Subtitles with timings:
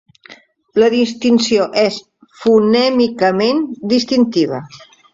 [0.83, 2.01] La distinció és
[2.41, 3.65] fonèmicament
[3.97, 4.69] distintiva.